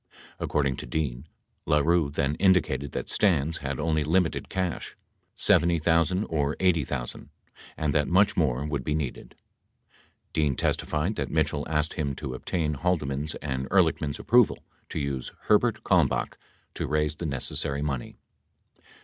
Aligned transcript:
60 0.29 0.35
According 0.39 0.75
to 0.77 0.85
Dean, 0.87 1.27
LaRue 1.67 2.09
then 2.09 2.33
indicated 2.39 2.91
that 2.93 3.07
Stans 3.07 3.57
had 3.57 3.79
only 3.79 4.03
limited 4.03 4.49
cash— 4.49 4.95
$70,000 5.37 6.25
or 6.27 6.55
$80,000— 6.55 7.29
and 7.77 7.93
that 7.93 8.07
much 8.07 8.35
more 8.35 8.65
would 8.65 8.83
be 8.83 8.95
needed. 8.95 9.35
61 10.29 10.29
Dean 10.33 10.55
testified 10.55 11.15
that 11.17 11.29
Mitchell 11.29 11.67
asked 11.69 11.93
him 11.93 12.15
to 12.15 12.33
obtain 12.33 12.73
Haldeman's 12.73 13.35
and 13.43 13.69
Ehrlichman's 13.69 14.17
approval 14.17 14.63
to 14.89 14.97
use 14.97 15.31
Herbert 15.41 15.83
Kalmbach 15.83 16.35
to 16.73 16.87
raise 16.87 17.17
the 17.17 17.27
necessary 17.27 17.83
money. 17.83 18.17